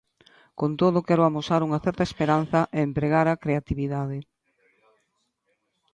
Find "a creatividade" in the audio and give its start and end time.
3.29-4.17